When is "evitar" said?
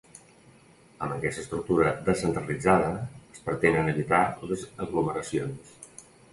3.95-4.25